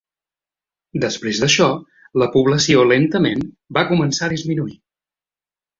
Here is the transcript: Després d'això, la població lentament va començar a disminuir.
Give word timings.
Després 1.03 1.41
d'això, 1.43 1.67
la 2.23 2.29
població 2.37 2.89
lentament 2.95 3.47
va 3.79 3.87
començar 3.95 4.29
a 4.31 4.37
disminuir. 4.37 4.77